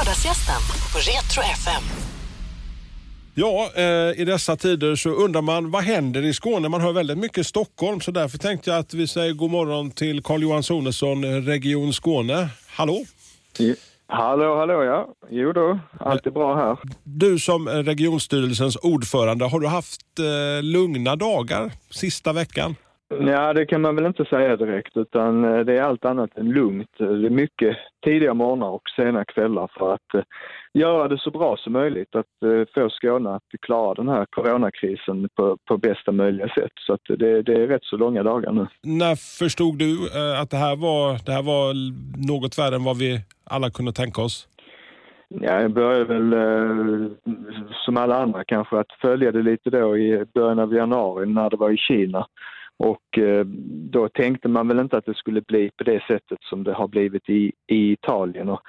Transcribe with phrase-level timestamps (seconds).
[0.00, 0.60] Lördagsgästen
[0.92, 1.82] på Retro FM.
[3.34, 6.68] Ja, eh, i dessa tider så undrar man vad händer i Skåne?
[6.68, 10.22] Man hör väldigt mycket Stockholm så därför tänkte jag att vi säger god morgon till
[10.22, 12.48] Carl-Johan Sonesson, eh, Region Skåne.
[12.68, 13.04] Hallå!
[14.06, 15.08] Hallå, hallå ja.
[15.30, 16.76] Jo då, allt är bra här.
[17.04, 22.76] Du som eh, regionstyrelsens ordförande, har du haft eh, lugna dagar sista veckan?
[23.18, 26.52] Ja, det kan man väl inte säga direkt utan eh, det är allt annat än
[26.52, 26.90] lugnt.
[26.98, 30.22] Det är mycket tidiga morgnar och sena kvällar för att eh,
[30.74, 32.14] göra det så bra som möjligt.
[32.14, 36.72] Att eh, få Skåne att klara den här coronakrisen på, på bästa möjliga sätt.
[36.86, 38.66] Så att det, det är rätt så långa dagar nu.
[38.82, 39.98] När förstod du
[40.42, 41.74] att det här, var, det här var
[42.30, 44.48] något värre än vad vi alla kunde tänka oss?
[45.28, 47.10] Ja, jag började väl eh,
[47.84, 51.56] som alla andra kanske att följa det lite då i början av januari när det
[51.56, 52.26] var i Kina.
[52.82, 53.44] Och eh,
[53.90, 56.88] då tänkte man väl inte att det skulle bli på det sättet som det har
[56.88, 58.60] blivit i, i Italien och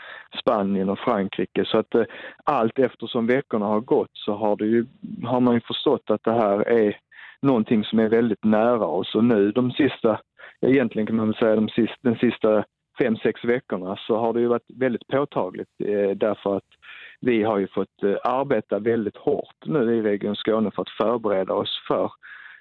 [0.41, 1.65] Spanien och Frankrike.
[1.65, 2.03] Så att eh,
[2.43, 4.85] allt eftersom veckorna har gått så har, det ju,
[5.23, 6.97] har man ju förstått att det här är
[7.41, 9.15] någonting som är väldigt nära oss.
[9.15, 10.19] Och nu de sista,
[10.61, 12.63] egentligen kan man väl säga de sista, den sista
[13.01, 16.69] fem, sex veckorna så har det ju varit väldigt påtagligt eh, därför att
[17.21, 21.83] vi har ju fått arbeta väldigt hårt nu i Region Skåne för att förbereda oss
[21.87, 22.11] för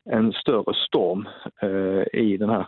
[0.05, 1.29] en större storm
[1.63, 2.67] eh, i den här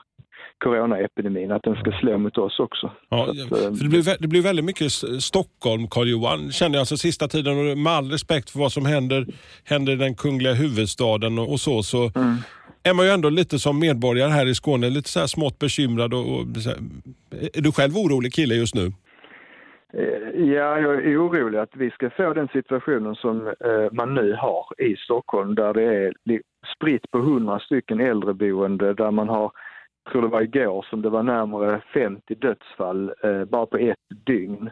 [0.65, 2.91] coronaepidemin, att den ska slå mot oss också.
[3.09, 6.97] Ja, att, eh, det, blir, vä- det blir väldigt mycket Stockholm, Carl-Johan, känner jag alltså
[6.97, 7.71] sista tiden.
[7.71, 9.27] Och med all respekt för vad som händer,
[9.65, 12.37] händer i den kungliga huvudstaden och, och så, så Mm.
[12.83, 16.15] är man ju ändå lite som medborgare här i Skåne lite så här smått bekymrad.
[16.15, 16.77] Och, och, här,
[17.55, 18.87] är du själv orolig kille just nu?
[19.95, 24.33] Eh, Ja, jag är orolig att vi ska få den situationen som eh, man nu
[24.35, 26.13] har i Stockholm där det är
[26.77, 29.53] spritt på hundra stycken äldreboende där man har,
[30.11, 34.71] tror det var igår, som det var närmare 50 dödsfall eh, bara på ett dygn.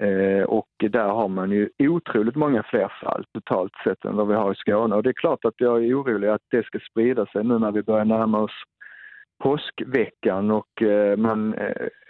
[0.00, 4.34] Eh, och där har man ju otroligt många fler fall totalt sett än vad vi
[4.34, 4.96] har i Skåne.
[4.96, 7.72] Och det är klart att jag är orolig att det ska sprida sig nu när
[7.72, 8.64] vi börjar närma oss
[9.40, 11.54] påskveckan och eh, man,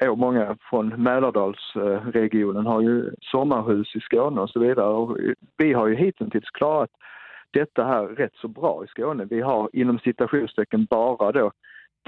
[0.00, 4.88] eh, många från Mälardalsregionen har ju sommarhus i Skåne och så vidare.
[4.88, 5.18] Och
[5.56, 6.90] vi har ju hittills klarat
[7.52, 9.24] detta här rätt så bra i Skåne.
[9.24, 11.52] Vi har inom citationstecken bara då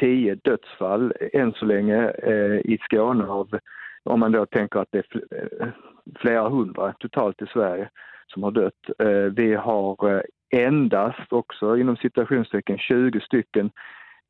[0.00, 3.58] 10 dödsfall än så länge eh, i Skåne av,
[4.02, 5.22] om man då tänker att det är
[5.60, 5.68] eh,
[6.16, 7.88] flera hundra totalt i Sverige
[8.26, 8.90] som har dött.
[8.98, 10.22] Eh, vi har eh,
[10.66, 13.70] endast också inom citationstecken 20 stycken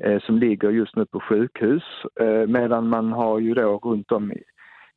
[0.05, 1.83] eh, som ligger just nu på sjukhus
[2.21, 4.43] eh, medan man har ju då runt om i,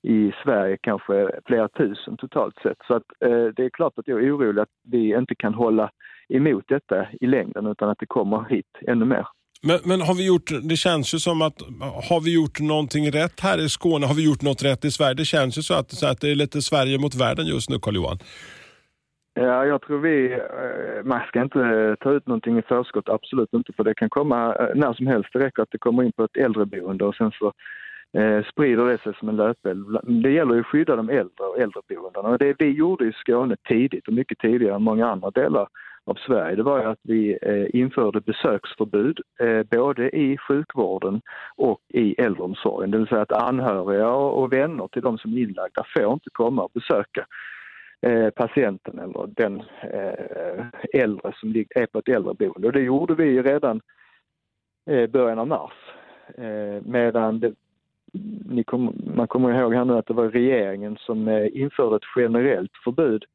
[0.06, 2.78] i Sverige kanske flera tusen totalt sett.
[2.88, 5.90] Så att, eh, det är klart att jag är orolig att vi inte kan hålla
[6.30, 9.28] emot detta i längden utan att det kommer hit ännu mer.
[9.68, 11.62] Men, men har vi gjort, det känns ju som att,
[12.10, 14.06] har vi gjort någonting rätt här i Skåne?
[14.06, 15.14] Har vi gjort något rätt i Sverige?
[15.14, 17.80] Det känns ju så att, så att det är lite Sverige mot världen just nu,
[17.80, 18.18] Carl-Johan.
[19.34, 23.74] Ja, jag tror vi, eh, man ska inte ta ut någonting i förskott, absolut inte,
[23.74, 25.30] för det kan komma eh, när som helst.
[25.34, 27.54] Det räcker att det kommer in på ett äldreboende och sen så
[28.16, 30.00] eh, sprider det sig som en löpeld.
[30.24, 32.30] Det gäller ju att skydda de äldre och äldreboendena.
[32.30, 35.68] Och det vi gjorde i Skåne tidigt och mycket tidigare än många andra delar
[36.08, 41.22] av Sverige, det var ju att vi eh, införde besöksförbud eh, både i sjukvården
[41.56, 42.92] och i äldreomsorgen.
[42.92, 46.30] Det vill säga att anhöriga och, och vänner till de som är inlagda får inte
[46.34, 47.26] komma och besöka
[48.02, 52.68] eh, patienten eller den eh, äldre som är på ett äldreboende.
[52.68, 53.82] Och det gjorde vi redan
[54.90, 55.74] i början av mars.
[56.38, 57.54] Eh, medan det,
[58.66, 62.72] kom, man kommer ihåg här nu att det var regeringen som eh, införde ett generellt
[62.84, 63.26] förbud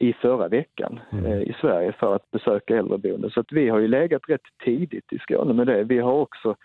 [0.00, 3.30] i förra veckan eh, i Sverige för att besöka äldreboenden.
[3.30, 5.84] Så att vi har ju legat rätt tidigt i Skåne med det.
[5.84, 6.56] Vi har också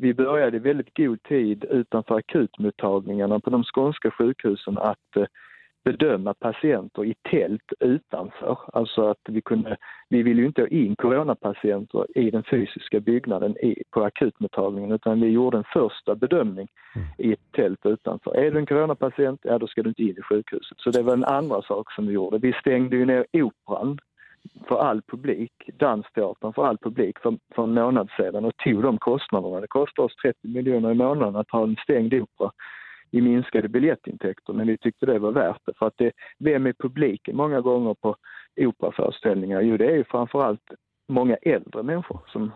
[0.00, 5.24] vi började i väldigt god tid utanför akutmottagningarna på de skånska sjukhusen att eh,
[5.84, 8.58] bedöma patienter i tält utanför.
[8.72, 9.76] Alltså att vi kunde,
[10.08, 15.20] vi vill ju inte ha in coronapatienter i den fysiska byggnaden i, på akutmottagningen utan
[15.20, 16.68] vi gjorde en första bedömning
[17.18, 18.36] i ett tält utanför.
[18.36, 20.78] Är du en coronapatient, ja då ska du inte in i sjukhuset.
[20.80, 22.38] Så det var en andra sak som vi gjorde.
[22.38, 23.98] Vi stängde ju ner operan
[24.68, 28.98] för all publik, Dansteatern för all publik för, för en månad sedan och tog de
[28.98, 29.60] kostnaderna.
[29.60, 32.50] Det kostar oss 30 miljoner i månaden att ha en stängd opera
[33.10, 36.72] i minskade biljettintäkter men vi tyckte det var värt det för att det, vem är
[36.72, 38.16] publiken många gånger på
[38.60, 39.60] operaföreställningar?
[39.60, 40.62] Jo det är ju framförallt
[41.08, 42.52] många äldre människor som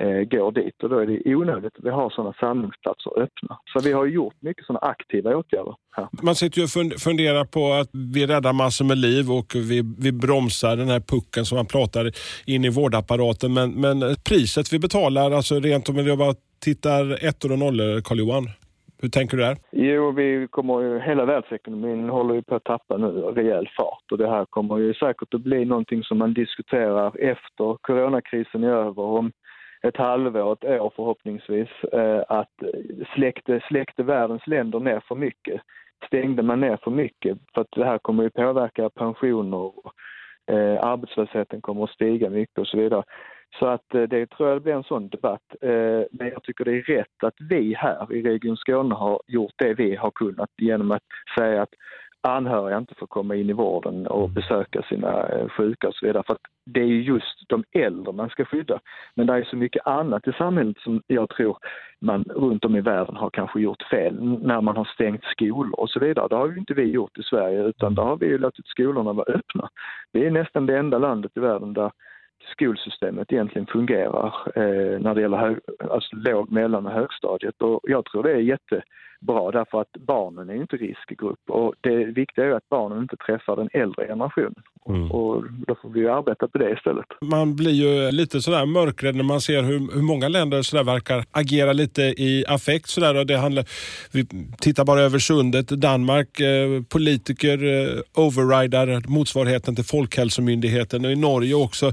[0.00, 3.58] eh, går dit och då är det onödigt att vi har sådana samlingsplatser öppna.
[3.72, 6.08] Så vi har gjort mycket sådana aktiva åtgärder här.
[6.22, 10.12] Man sitter ju och funderar på att vi räddar massor med liv och vi, vi
[10.12, 12.10] bromsar den här pucken som man pratar
[12.46, 13.54] in i vårdapparaten.
[13.54, 18.48] Men, men priset vi betalar, alltså rent om jag bara tittar ettor och nollor, Carl-Johan.
[19.00, 19.56] Hur tänker du där?
[19.70, 24.18] Jo, vi kommer ju, hela världsekonomin håller ju på att tappa nu rejäl fart och
[24.18, 29.02] det här kommer ju säkert att bli någonting som man diskuterar efter coronakrisen är över.
[29.02, 29.32] Om
[29.82, 32.54] ett halvår, ett år förhoppningsvis, eh, att
[33.14, 35.60] släckte, släckte världens länder ner för mycket.
[36.06, 39.92] Stängde man ner för mycket, för att det här kommer ju påverka pensioner och
[40.54, 43.02] eh, arbetslösheten kommer att stiga mycket och så vidare.
[43.58, 45.54] Så att eh, det tror jag blir en sån debatt.
[45.60, 49.54] Eh, men jag tycker det är rätt att vi här i Region Skåne har gjort
[49.56, 51.02] det vi har kunnat genom att
[51.38, 51.74] säga att
[52.20, 54.34] anhöriga inte får komma in i vården och mm.
[54.34, 56.22] besöka sina eh, sjuka och så vidare.
[56.26, 58.80] För att det är ju just de äldre man ska skydda.
[59.14, 61.58] Men det är så mycket annat i samhället som jag tror
[62.00, 65.90] man runt om i världen har kanske gjort fel när man har stängt skolor och
[65.90, 66.28] så vidare.
[66.28, 69.12] Det har ju inte vi gjort i Sverige utan då har vi ju låtit skolorna
[69.12, 69.68] vara öppna.
[70.12, 71.90] Vi är nästan det enda landet i världen där
[72.52, 75.58] skolsystemet egentligen fungerar eh, när det gäller hög,
[75.90, 77.62] alltså låg-, mellan och högstadiet.
[77.62, 78.82] Och jag tror det är jätte
[79.20, 83.56] jättebra därför att barnen är inte riskgrupp och det viktiga är att barnen inte träffar
[83.56, 84.54] den äldre generationen.
[84.88, 85.10] Mm.
[85.10, 87.06] Och då får vi arbeta på det istället.
[87.20, 91.24] Man blir ju lite sådär mörkrädd när man ser hur, hur många länder sådär verkar
[91.30, 92.88] agera lite i affekt.
[92.88, 93.16] Sådär.
[93.16, 93.64] Och det handlar,
[94.12, 94.26] vi
[94.60, 95.68] tittar bara över sundet.
[95.68, 101.92] Danmark, eh, politiker eh, overridar motsvarigheten till Folkhälsomyndigheten och i Norge också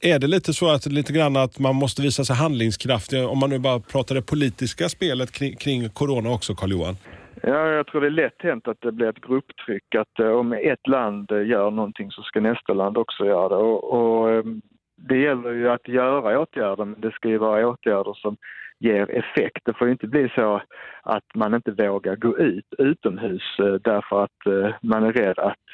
[0.00, 3.50] är det lite så att, lite grann att man måste visa sig handlingskraftig om man
[3.50, 6.96] nu bara pratar det politiska spelet kring, kring corona också, Carl-Johan?
[7.42, 10.52] Ja, jag tror det är lätt hänt att det blir ett grupptryck att eh, om
[10.52, 13.54] ett land eh, gör någonting så ska nästa land också göra det.
[13.54, 14.60] Och, och ehm,
[15.08, 18.36] det gäller ju att göra åtgärder, men det ska ju vara åtgärder som
[18.78, 19.62] ger effekt.
[19.64, 20.62] Det får ju inte bli så
[21.02, 25.66] att man inte vågar gå ut utomhus eh, därför att man är rädd att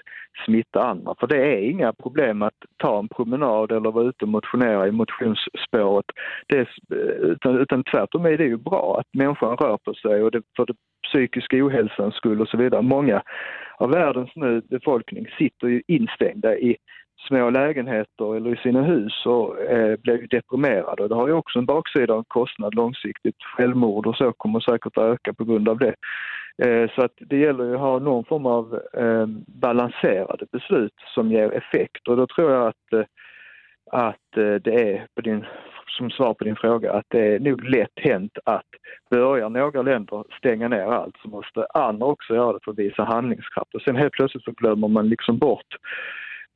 [0.45, 1.15] smitta andra.
[1.21, 4.93] För det är inga problem att ta en promenad eller vara ute och motionera i
[4.93, 6.05] motionsspåret.
[6.49, 10.23] Det är, eh, utan, utan tvärtom är det ju bra att människan rör på sig
[10.23, 10.77] och det, för den
[11.09, 12.83] psykiska ohälsans skull och så vidare.
[12.83, 13.23] Många
[13.79, 16.77] av världens nu befolkning sitter ju instängda i
[17.29, 21.09] små lägenheter eller i sina hus och eh, blir ju deprimerade.
[21.09, 23.37] Det har ju också en baksida och kostnad långsiktigt.
[23.57, 25.95] Självmord och så kommer säkert att öka på grund av det.
[26.63, 31.33] Eh, så att det gäller ju att ha någon form av eh, balanserade beslut som
[31.33, 32.09] ger effekt.
[32.09, 33.05] Och då tror jag att, eh,
[33.93, 35.45] att det är, på din,
[35.99, 38.67] som svar på din fråga, att det är nog lätt hänt att
[39.11, 43.05] börjar några länder stänga ner allt så måste andra också göra det för att visa
[43.05, 43.75] handlingskraft.
[43.75, 45.77] Och sen helt plötsligt så glömmer man liksom bort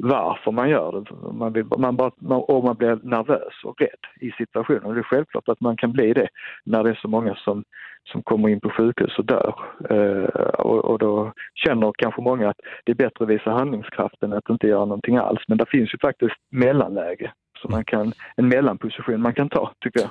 [0.02, 1.32] varför man gör det.
[1.32, 4.84] Man, vill, man, bara, man, och man blir nervös och rädd i situationen.
[4.84, 6.28] Och det är självklart att man kan bli det
[6.64, 7.64] när det är så många som,
[8.12, 9.54] som kommer in på sjukhus och dör.
[9.90, 14.32] Eh, och, och, då känner kanske många att det är bättre att visa handlingskraft än
[14.32, 15.40] att inte göra någonting alls.
[15.48, 17.32] Men det finns ju faktiskt mellanläge,
[17.62, 20.10] så man kan, en mellanposition man kan ta, tycker jag.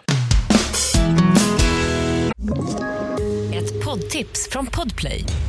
[3.58, 5.49] Ett poddtips från Podplay.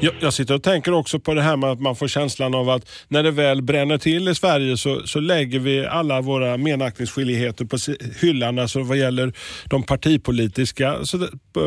[0.00, 2.68] Jag, jag, sitter och tänker också på det här med att man får känslan av
[2.68, 7.64] att när det väl bränner till i Sverige så, så lägger vi alla våra menaktningsskilligheter
[7.64, 7.76] på
[8.22, 9.32] hyllan, alltså vad gäller
[9.70, 11.26] de partipolitiska så det,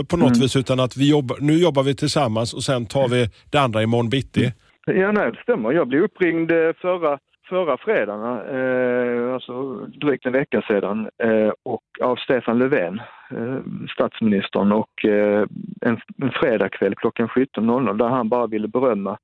[0.10, 0.42] på något mm.
[0.42, 3.84] vis, utan att vi jobbar, nu jobbar vi tillsammans och sen tar vi det andra
[3.84, 4.54] imorgon bitti.
[4.86, 5.72] Ja, nej, det stämmer.
[5.72, 8.24] Jag blev uppringd eh, förra förra fredagen,
[8.58, 13.02] eh, alltså drygt en vecka sedan, eh, och av Stefan Löfven,
[13.38, 13.60] Eh,
[13.94, 15.46] statsministern, och eh,
[15.82, 19.18] en, en fredagkväll klockan 17.00 där han bara ville berömma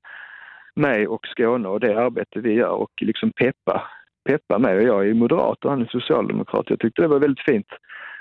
[0.74, 3.82] mig och Skåne och det arbete vi gör och liksom peppa,
[4.28, 4.76] peppa mig.
[4.76, 6.70] Och jag är moderat och han är socialdemokrat.
[6.70, 7.66] Jag tyckte det var väldigt fint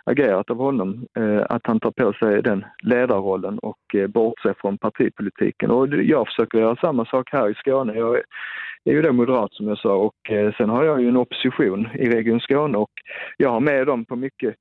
[0.03, 4.77] agerat av honom, eh, att han tar på sig den ledarrollen och eh, bortser från
[4.77, 5.71] partipolitiken.
[5.71, 7.93] Och jag försöker göra samma sak här i Skåne.
[7.93, 8.15] Jag
[8.85, 10.15] är ju då moderat som jag sa och
[10.57, 12.91] sen har jag ju en opposition i Region Skåne och
[13.37, 14.55] jag har med dem på mycket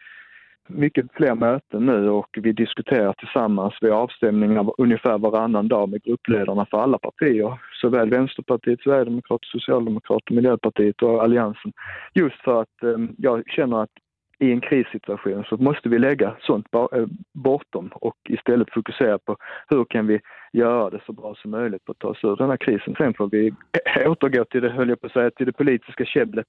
[0.66, 6.66] mycket fler möten nu och vi diskuterar tillsammans vid avstämningar ungefär varannan dag med gruppledarna
[6.70, 7.60] för alla partier.
[7.80, 11.72] Såväl Vänsterpartiet, Sverigedemokraterna, Socialdemokraterna, Miljöpartiet och Alliansen.
[12.14, 13.90] Just för att eh, jag känner att
[14.38, 19.36] i en krissituation så måste vi lägga sånt eh, bortom och istället fokusera på
[19.68, 20.20] hur kan vi
[20.56, 22.94] göra det så bra som möjligt på att ta oss ur den här krisen.
[22.98, 23.52] Sen får vi
[24.06, 26.46] återgå till det, höll jag på att säga, till det politiska käbblet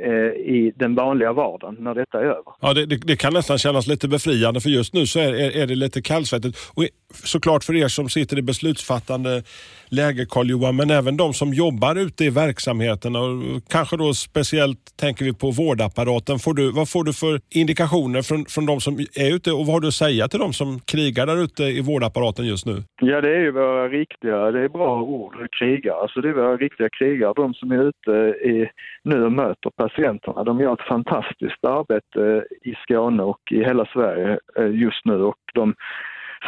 [0.00, 0.12] eh,
[0.56, 2.52] i den vanliga vardagen när detta är över.
[2.60, 5.62] Ja, det, det, det, kan nästan kännas lite befriande för just nu så är, är,
[5.62, 6.58] är det lite kallsvettigt.
[6.74, 6.84] Och
[7.14, 9.42] såklart för er som sitter i beslutsfattande
[9.88, 15.24] läge Carl-Johan, men även de som jobbar ute i verksamheten och kanske då speciellt tänker
[15.24, 16.38] vi på vårdapparaten.
[16.38, 19.74] Får du, vad får du för indikationer från, från de som är ute och vad
[19.74, 22.82] har du att säga till de som krigar där ute i vårdapparaten just nu?
[23.00, 25.96] Ja, det är ju våra riktiga, det är bra ord, krigare.
[25.96, 28.12] Alltså det är våra riktiga krigare, de som är ute
[28.48, 28.70] i,
[29.02, 30.44] nu och möter patienterna.
[30.44, 35.22] De gör ett fantastiskt arbete eh, i Skåne och i hela Sverige eh, just nu
[35.22, 35.74] och de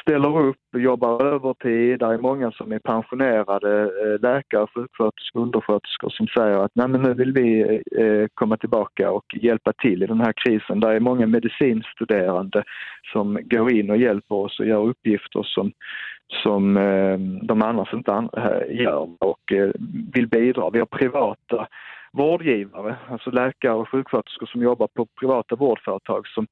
[0.00, 1.98] ställer upp, jobbar övertid.
[1.98, 7.02] Det är många som är pensionerade eh, läkare, sjuksköterskor, undersköterskor som säger att Nej, men
[7.02, 7.62] nu vill vi
[7.98, 10.80] eh, komma tillbaka och hjälpa till i den här krisen.
[10.80, 12.64] Det är många medicinstuderande
[13.12, 15.72] som går in och hjälper oss och gör uppgifter som,
[16.42, 18.28] som eh, de annars inte
[18.68, 19.52] gör och
[20.14, 20.70] vill bidra.
[20.70, 21.68] Vi har privata
[22.16, 26.46] vårdgivare, alltså läkare och sjuksköterskor som jobbar på privata vårdföretag som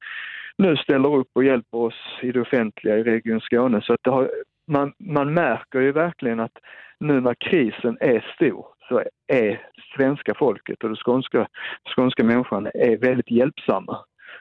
[0.57, 3.81] nu ställer upp och hjälper oss i det offentliga i Region Skåne.
[3.81, 4.31] Så att det har,
[4.67, 6.57] man, man märker ju verkligen att
[6.99, 9.61] nu när krisen är stor så är
[9.95, 11.47] svenska folket och den skånska,
[11.95, 13.97] skånska människan är väldigt hjälpsamma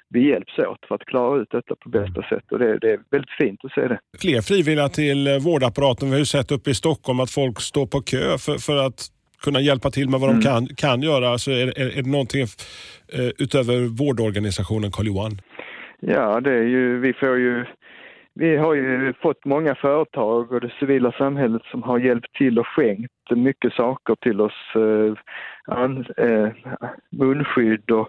[0.08, 3.00] vi hjälps åt för att klara ut detta på bästa sätt och det, det, är
[3.10, 3.98] väldigt fint att se det.
[4.18, 6.08] Fler frivilliga till eh, vårdapparaten.
[6.08, 9.08] Vi har ju sett uppe i Stockholm att folk står på kö för, för att
[9.44, 10.40] kunna hjälpa till med vad mm.
[10.40, 11.28] de kan, kan göra.
[11.28, 12.42] Alltså är, är, är det någonting
[13.16, 15.32] eh, utöver vårdorganisationen Carl-Johan?
[16.00, 17.64] Ja, det är ju, vi får ju
[18.36, 22.66] vi har ju fått många företag och det civila samhället som har hjälpt till och
[22.66, 24.60] skänkt mycket saker till oss.
[24.74, 25.14] Eh,
[25.76, 26.48] an, eh,
[27.10, 28.08] munskydd och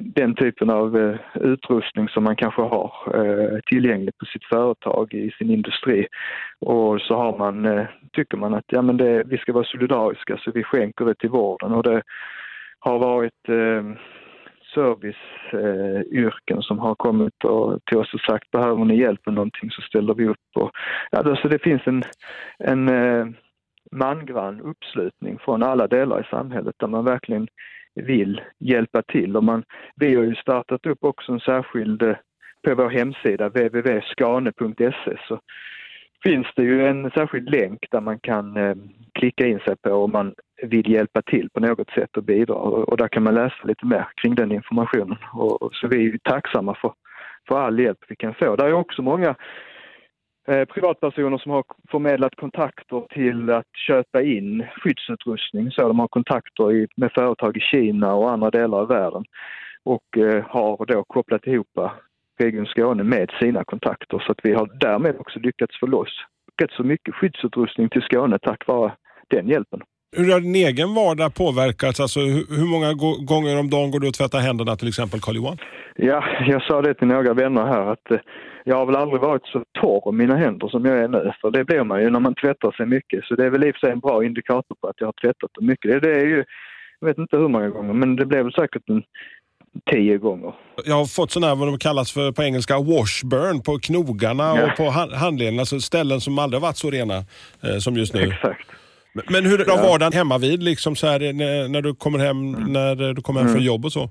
[0.00, 5.30] den typen av eh, utrustning som man kanske har eh, tillgänglig på sitt företag i
[5.30, 6.06] sin industri.
[6.60, 10.36] Och så har man, eh, tycker man att ja, men det, vi ska vara solidariska
[10.36, 12.02] så vi skänker det till vården och det
[12.78, 13.32] har varit
[14.74, 19.82] serviceyrken som har kommit och till oss och sagt behöver ni hjälp med någonting så
[19.82, 20.46] ställer vi upp.
[20.54, 20.70] Och,
[21.10, 22.02] ja, då, så det finns en,
[22.58, 22.86] en
[23.92, 27.48] mangrann uppslutning från alla delar i samhället där man verkligen
[27.96, 29.36] vill hjälpa till.
[29.36, 29.64] Och man,
[29.96, 32.16] vi har ju startat upp också en särskild, eh,
[32.64, 35.40] på vår hemsida www.skane.se så
[36.24, 38.76] finns det ju en särskild länk där man kan eh,
[39.14, 42.88] klicka in sig på om man vill hjälpa till på något sätt och bidra och,
[42.88, 45.18] och där kan man läsa lite mer kring den informationen.
[45.32, 46.92] Och, och så vi är tacksamma för,
[47.48, 48.56] för all hjälp vi kan få.
[48.56, 49.34] Det är också många
[50.48, 55.70] Eh, privatpersoner som har förmedlat kontakter till att köpa in skyddsutrustning.
[55.70, 59.24] Så de har kontakter i, med företag i Kina och andra delar av världen
[59.84, 61.68] och eh, har då kopplat ihop
[62.38, 66.24] Region Skåne med sina kontakter så att vi har därmed också lyckats få loss
[66.62, 68.92] rätt så mycket skyddsutrustning till Skåne tack vare
[69.28, 69.82] den hjälpen.
[70.16, 72.00] Hur har din egen vardag påverkats?
[72.00, 72.20] Alltså,
[72.60, 72.92] hur många
[73.32, 75.58] gånger om dagen går du och tvättar händerna till exempel, Carl-Johan?
[75.96, 78.18] Ja, jag sa det till några vänner här att eh,
[78.64, 81.32] jag har väl aldrig varit så torr om mina händer som jag är nu.
[81.40, 83.24] För det blir man ju när man tvättar sig mycket.
[83.24, 85.14] Så det är väl i och för sig en bra indikator på att jag har
[85.22, 86.02] tvättat dem mycket.
[86.02, 86.44] Det är ju,
[87.00, 89.02] jag vet inte hur många gånger, men det blev väl säkert en
[89.90, 90.54] tio gånger.
[90.86, 94.66] Jag har fått sådana här, vad de kallas för på engelska, washburn på knogarna ja.
[94.66, 95.60] och på handlederna.
[95.60, 97.16] Alltså ställen som aldrig varit så rena
[97.62, 98.22] eh, som just nu.
[98.22, 98.68] Exakt.
[99.30, 99.76] Men hur är ja.
[99.76, 102.72] vardagen hemma vid liksom så här, när, när du kommer hem, mm.
[102.72, 103.66] när du kommer hem från mm.
[103.66, 104.10] jobb och så?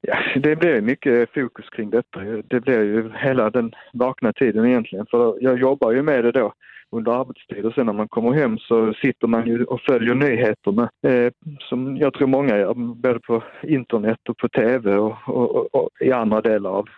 [0.00, 2.20] Ja, det blir mycket fokus kring detta.
[2.48, 5.06] Det blir ju hela den vakna tiden egentligen.
[5.10, 6.52] För jag jobbar ju med det då
[6.92, 10.90] under arbetstid och sen när man kommer hem så sitter man ju och följer nyheterna
[11.06, 15.88] eh, som jag tror många gör, både på internet och på TV och, och, och,
[16.00, 16.88] i andra delar av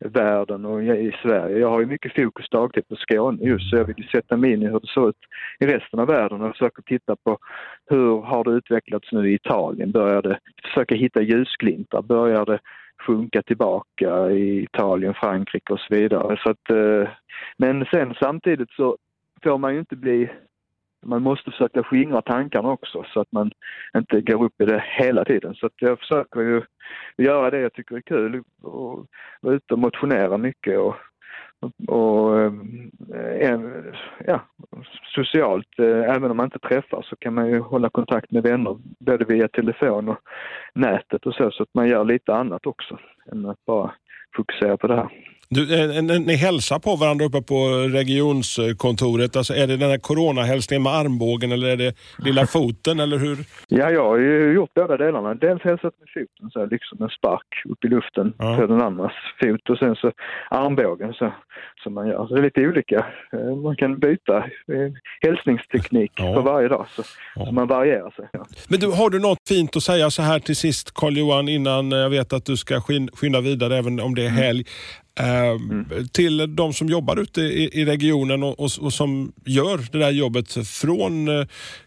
[0.00, 1.58] världen och i Sverige.
[1.58, 4.62] Jag har ju mycket fokus dagtid på Skåne just så jag vill sätta mig in
[4.62, 5.16] i hur det ser ut
[5.58, 7.38] i resten av världen och försöka titta på
[7.90, 9.92] hur har det utvecklats nu i Italien?
[9.92, 12.02] Börjar det försöka hitta ljusglimtar?
[12.02, 12.58] Börjar det
[13.06, 16.36] sjunka tillbaka i Italien, Frankrike och så vidare?
[16.42, 17.08] Så att, eh,
[17.56, 18.96] men sen samtidigt så
[19.42, 20.30] får man ju inte bli
[21.06, 23.50] man måste försöka skingra tankarna också så att man
[23.96, 25.54] inte går upp i det hela tiden.
[25.54, 26.62] Så att jag försöker ju
[27.16, 29.06] göra det jag tycker är kul och
[29.40, 30.96] vara ute och motionera mycket och,
[31.88, 32.40] och
[33.40, 33.62] äh,
[34.26, 34.40] ja,
[35.14, 38.78] socialt, eh, även om man inte träffas så kan man ju hålla kontakt med vänner
[38.98, 40.18] både via telefon och
[40.74, 42.98] nätet och så, så att man gör lite annat också
[43.32, 43.94] än att bara
[44.36, 45.35] fokusera på det här.
[45.48, 49.36] Du, eh, ni, ni hälsar på varandra uppe på regionskontoret.
[49.36, 53.38] Alltså, är det den här coronahälsningen med armbågen eller är det lilla foten eller hur?
[53.68, 55.34] Ja, jag har ju gjort båda delarna.
[55.34, 58.56] Dels hälsat med foten, så här, liksom en spark upp i luften Ja.
[58.56, 59.12] på den andras
[59.42, 60.12] fot och sen så
[60.50, 61.32] armbågen så,
[61.82, 62.26] som man gör.
[62.26, 63.06] Så det är lite olika.
[63.32, 66.34] Eh, Man kan byta eh, hälsningsteknik Ja.
[66.34, 67.02] för varje dag så,
[67.34, 67.46] Ja.
[67.46, 68.28] så man varierar sig.
[68.32, 68.46] Ja.
[68.68, 72.10] Men du, har du något fint att säga så här till sist Carl-Johan innan jag
[72.10, 74.64] vet att du ska skyn- skynda vidare även om det är helg.
[75.20, 75.56] Eh,
[76.12, 80.10] Till de som jobbar ute i, i regionen och, och, och som gör det där
[80.10, 81.46] jobbet från eh,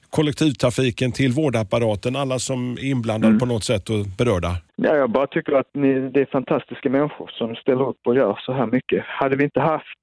[0.10, 4.52] kollektivtrafiken till vårdapparaten, alla som är inblandade på något sätt och berörda.
[4.76, 8.40] Ja, jag bara tycker att ni, det är fantastiska människor som ställer upp och gör
[8.46, 9.04] så här mycket.
[9.06, 10.00] Hade vi inte haft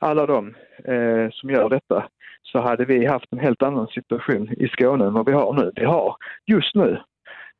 [0.00, 0.54] alla de
[0.88, 2.04] eh, som gör detta
[2.42, 5.72] så hade vi haft en helt annan situation i Skåne än vad vi har nu.
[5.76, 6.16] Vi har
[6.46, 6.98] just nu,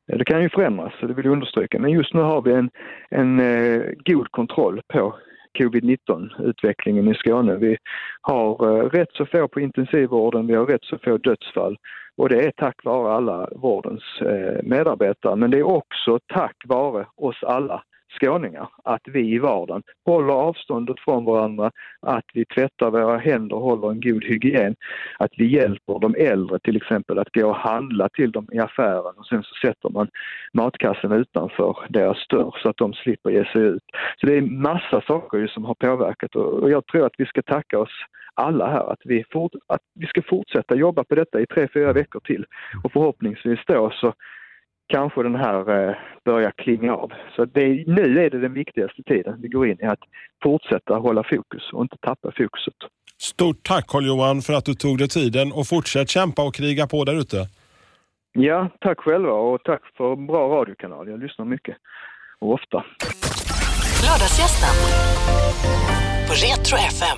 [0.07, 2.69] det kan ju förändras, det vill jag understryka, men just nu har vi en,
[3.09, 5.15] en eh, god kontroll på
[5.57, 7.55] covid-19-utvecklingen i Skåne.
[7.55, 7.77] Vi
[8.21, 11.77] har eh, rätt så få på intensivvården, vi har rätt så få dödsfall
[12.17, 15.35] och det är tack vare alla vårdens eh, medarbetare.
[15.35, 17.83] Men det är också tack vare oss alla
[18.15, 23.61] skåningar att vi i vardagen håller avståndet från varandra, att vi tvättar våra händer och
[23.61, 24.75] håller en god hygien,
[25.19, 29.13] att vi hjälper de äldre till exempel att gå och handla till dem i affären
[29.17, 30.07] och sen så sätter man
[30.53, 33.83] matkassen utanför deras dörr så att de slipper ge sig ut.
[34.17, 37.25] Så det är massa saker ju som har påverkat och och jag tror att vi
[37.25, 37.93] ska tacka oss
[38.33, 41.93] alla här att vi, fort, att vi ska fortsätta jobba på detta i tre, fyra
[41.93, 42.45] veckor till.
[42.83, 44.13] Och förhoppningsvis då så
[44.87, 47.11] kanske den här eh, börjar klinga av.
[47.35, 49.99] Så det, nu är det den viktigaste tiden vi går in i, att
[50.43, 52.73] fortsätta hålla fokus och inte tappa fokuset.
[53.17, 57.03] Stort tack Carl-Johan för att du tog dig tiden och fortsätt kämpa och kriga på
[57.03, 57.37] där ute.
[58.37, 61.09] Ja, tack själva och tack för en bra radiokanal.
[61.09, 61.77] Jag lyssnar mycket
[62.39, 62.85] och ofta.
[64.05, 64.75] Lördagsgästen
[66.27, 67.17] på Retro FM.